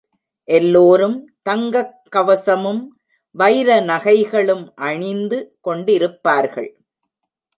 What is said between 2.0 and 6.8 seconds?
கவசமும் வைர நகைகளும் அணிந்து கொண்டிருப்பார்கள்.